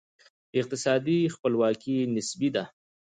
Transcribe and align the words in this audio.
اقتصادي 0.59 1.19
خپلواکي 1.35 1.97
نسبي 2.15 2.49
ده. 2.55 2.63